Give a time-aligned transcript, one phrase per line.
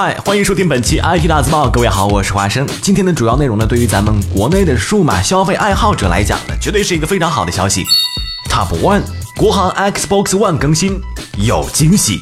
[0.00, 1.68] 嗨，欢迎收听本期 IT 大字报。
[1.68, 2.64] 各位好，我是华生。
[2.80, 7.84] 今天的主要内容呢，对于咱们国内的数码消费爱好者来讲呢，绝对是一个非常好的消息。
[8.48, 9.02] Top One，
[9.36, 11.00] 国行 Xbox One 更新
[11.38, 12.20] 有惊喜。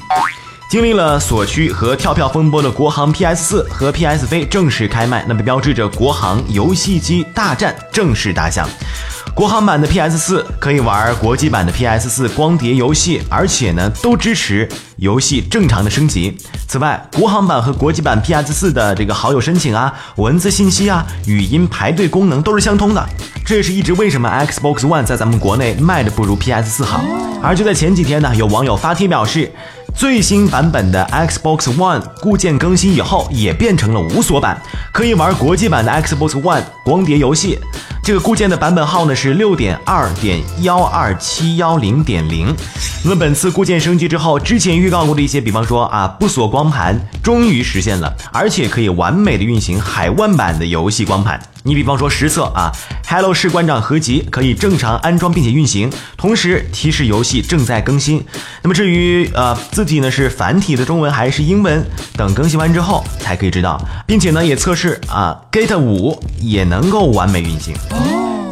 [0.70, 8.66] 经历了锁区和跳票风波的国行 PS 4和 PSV 正式开卖，那么标志着国行游戏机大战正式打响。
[9.34, 14.66] 国行版的 PS 4可以玩国际版的 PS 4光碟游戏，而且呢都支持
[14.96, 16.36] 游戏正常的升级。
[16.66, 23.06] 此外，国行版和国际版 PS 4的这个好友申请啊、文字信息啊、语音排队功能都是相通的。
[23.44, 27.04] 这也是一直为什么 Xbox One 在咱们国内卖的不如 PS 4好。
[27.42, 29.52] 而就在前几天呢，有网友发帖表示。
[29.94, 34.60] 最新版本的 Xbox One 固件更新以后，也变成了无锁版，
[34.92, 37.58] 可以玩国际版的 Xbox One 光碟游戏。
[38.06, 42.54] 这个固件的版本号呢是六点二点幺二七幺零点零。
[43.02, 51.40] 那么本次固件升级之后，之前预告过的一些，比方说啊不锁光盘，终于实现了，而且可以完美的运行海外版的游戏光盘。
[51.66, 52.70] 你比方说实测啊
[53.08, 58.24] ，Hello 士官长合集可以正常安装并且运行，同时提示游戏正在更新。
[58.62, 61.84] 那么至于呃字体呢是繁体的中文还是英文，
[62.16, 67.74] 等更新完之后才可以知道，并且呢也测试啊 Gate 五也能够完美运行。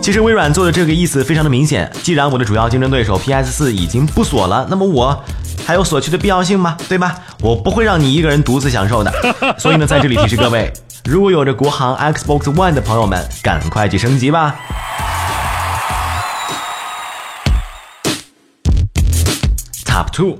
[0.02, 5.22] 其实微软做的这个意思非常的明显，既然我的主要竞争对手 PS 四已经不锁了，那么我
[5.64, 6.76] 还有锁区的必要性吗？
[6.88, 7.14] 对吧？
[7.40, 9.12] 我不会让你一个人独自享受的。
[9.56, 10.72] 所以呢，在这里提示各位。
[11.06, 14.54] 如果有着国行 Xbox One 的朋友们，赶快去升级吧
[19.84, 20.38] ！Top Two，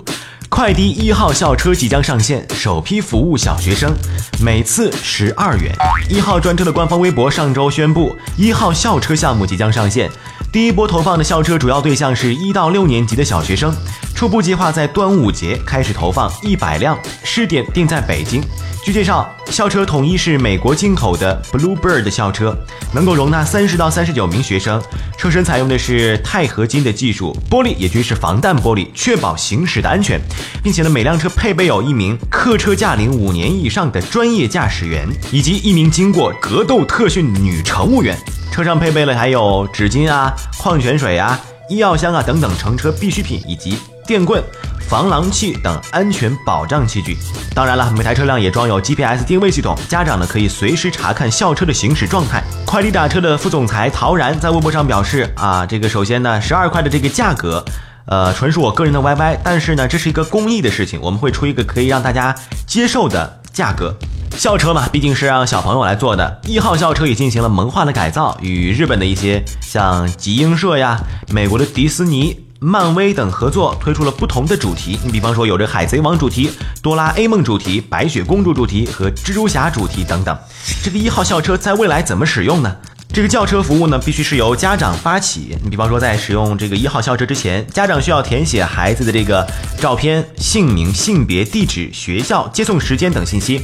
[0.49, 3.95] 快滴一号校车即将上线，首批服务小学生，
[4.41, 5.71] 每次十二元。
[6.09, 10.11] 一号专车的官方微博上周宣布，一号校车项目即将上线，
[10.51, 13.71] 第一波投放的校车主要对象是一到六年级的小学生，
[14.15, 18.41] 初步计划在端午节开始投放一百辆，试点定在北京。
[18.85, 22.57] 据介绍，校车统一是美国进口的 Bluebird 校车，
[22.93, 24.81] 能够容纳三十到三十九名学生。
[25.19, 30.21] 车身采用的是钛合金的技术，玻璃也均是防弹玻璃，确保行驶的安全。
[30.63, 38.17] 并且呢，每辆车配备有一名客车驾龄五年以上的专业驾驶员，以及一名经过格斗特训女乘务员。
[38.53, 43.77] 车上配备了还有纸巾啊、矿泉水啊、医药箱啊等等乘车必需品，以及
[44.07, 44.43] 电棍。
[44.87, 47.17] 防狼器等安全保障器具。
[47.55, 52.45] 当然了，每台车辆也装有 GPS 定位系统，家长呢可以随时查看校车的行驶状态。
[52.67, 57.65] 快递打车的副总裁陶然在微博上表示：啊，这个首先呢，十二块的这个价格，
[58.05, 63.97] 呃，纯属我个人的 YY，但是呢，这是一个公益的事情，我们会出一个可以让大家接受的价格。
[64.37, 66.41] 校车嘛，毕竟是让小朋友来坐的。
[66.45, 71.01] 一号校车也进行了萌化的改造，与日本的一些像集英社呀、
[71.31, 72.44] 美国的迪士尼。
[72.61, 76.51] 漫威等合作推出了不同的主题，你比方说有着海贼王主题、
[76.83, 80.37] 哆啦 A 梦主题、白雪公主主题和蜘蛛侠主题等等。
[80.83, 82.75] 这个一号校车在未来怎么使用呢？
[83.13, 85.57] 这个轿车服务呢，必须是由家长发起。
[85.63, 89.47] 你比方说在使用这个一号校车之前，家长需要填写孩子的这个
[89.79, 93.61] 照片、姓名、性别、地址、学校、接送时间等信息。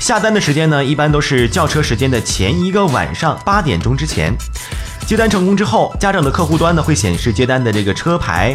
[0.00, 4.34] 下单的时间呢，一般都是轿车时间的前一个晚上八点钟之前。
[5.08, 8.54] 接单成功之后，家长的客户端呢会显示接单的这个车牌，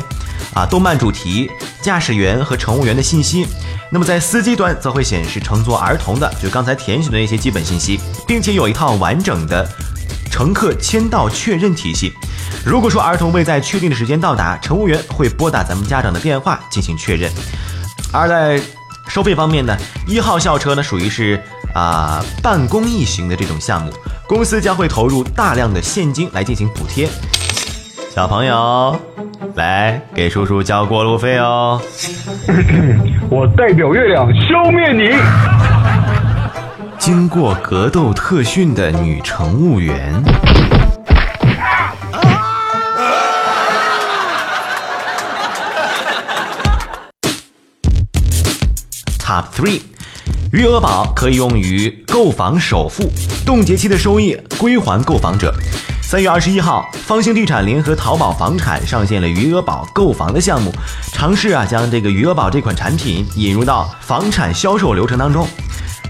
[0.53, 1.49] 啊，动漫主题、
[1.81, 3.47] 驾驶员和乘务员的信息。
[3.91, 9.67] 那么在司机端则会显示乘坐儿童的，就刚才填写的那些基本信息，并且有一套完整的
[10.29, 12.13] 乘客签到确认体系。
[12.63, 17.31] 如果说儿童未在确定的时间到达，乘务员会拨打咱们家长的电话进行确认。
[18.11, 18.61] 而在
[19.07, 19.77] 收费方面呢，
[20.07, 21.39] 一号校车呢属于是
[21.73, 23.91] 啊半公益型的这种项目。
[24.27, 27.07] 公司将会投入大量的现金来进行补贴。
[28.09, 28.95] 小朋友，
[29.55, 31.81] 来给叔叔交过路费哦。
[33.29, 35.15] 我代表月亮消灭你。
[36.97, 40.23] 经过格斗特训的女乘务员。
[49.23, 49.81] Top three。
[50.51, 53.09] 余额宝可以用于购房首付，
[53.45, 55.53] 冻结期的收益归还购房者。
[56.01, 60.71] 三月二十一号，方兴地产联合淘宝房产上线了余额宝购房的项目，
[61.13, 65.47] 尝试啊将这个余额宝这款产品引入到房产销售流程当中。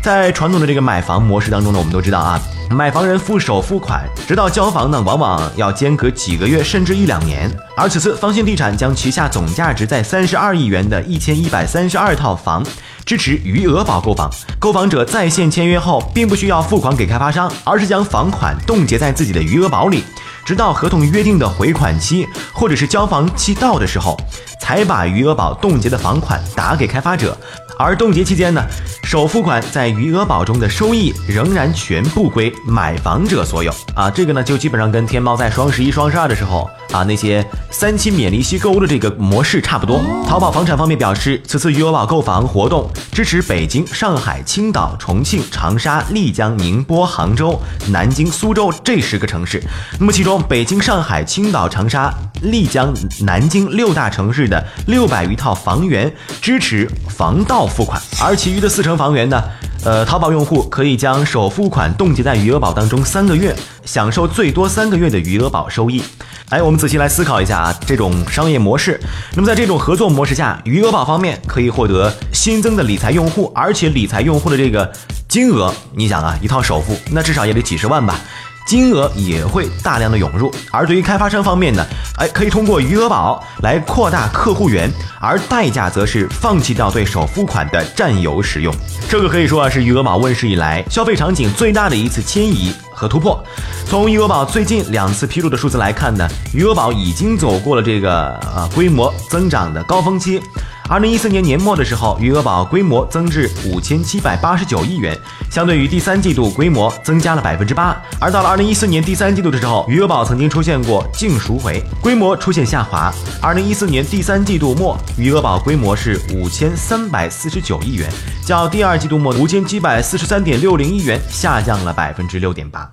[0.01, 2.37] 在传统的这个买房模式当中呢，我们都知道啊，
[2.69, 7.49] 买房人付首付款，直到交房呢，往往要间隔几个月甚至一两年。
[7.77, 12.61] 而此次方兴地产将旗下总价值在三十二亿元的一千一百三十二套房。
[13.05, 14.29] 支持余额宝购房，
[14.59, 20.03] 购房者在线签约后，并不需要付款给开发商，而是将房款冻结在自己的余额宝里，
[20.45, 24.17] 直到合同约定的回款期或者是交房期到的时候，
[24.59, 27.37] 才把余额宝冻结的房款打给开发者。
[27.77, 28.63] 而冻结期间呢，
[29.03, 34.09] 首付款在余额宝中的收益仍然全部归买房者所有啊。
[34.09, 40.01] 这个呢，就基本上跟天猫在双十一、双十二的时候啊那些三期免利息购物的这个模式差不多。
[40.27, 47.59] 淘宝房产方面表示，此次余额宝购房活动支持北京、上海、青岛、重庆、长沙、丽江、宁波、杭州、
[47.89, 49.61] 南京、苏州这十个城市。
[49.99, 59.43] 那么其中，北京、上海、青岛、长沙、丽江、南京六大城市的六百余套房源支持房贷付款，而其余的四成房源呢，
[59.83, 63.53] 呃，淘宝用户可以将首付款冻结在余额宝当中三个月，
[63.83, 66.01] 享受最多三个月的余额宝收益。
[66.49, 68.99] 哎，我们仔细来思考一下啊，这种商业模式。
[69.35, 74.91] 那么在这种合作模式下，余额宝方面可以获得新增的理财用户，而且理财用户的这个
[75.27, 78.19] 金额，你想啊，一套首付那至少也得几十万吧。
[78.65, 81.85] 金额也会大量的涌入，而对于开发商方面呢，
[82.17, 84.89] 哎，可以通过余额宝来扩大客户源，
[85.19, 88.73] 而代价则是放弃掉对首付款的占有使用。
[89.09, 93.43] 这个可以说啊，是余额宝问世以来消费场景最大的一次迁移和突破。
[93.85, 100.41] 从余额宝最近两次披露的数字来看呢，余额宝已经走过了这个呃规模增长的高峰期。
[100.89, 105.17] 二零一四年年末的时候，余额宝规模增至五千七百八十九亿元，
[105.49, 107.99] 相对于第三季度规模增加了百分之八。
[108.19, 113.11] 而到了二零一四年第三季度的时候，余额宝曾经出现过净赎回，规模出现下滑。
[113.41, 118.09] 二零一四年第三季度末，余额宝规模是五千三百四十九亿元，
[118.45, 122.87] 较第二季度末五千七百四十三点六零亿元下降了百分之六点八。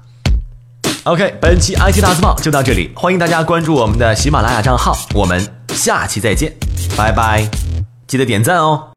[1.05, 6.55] OK，本期 IT 大字报就到这里，欢迎大家关注我们的喜马拉雅账号，我们下期再见，
[6.97, 7.70] 拜拜。
[8.11, 8.89] 记得点赞哦。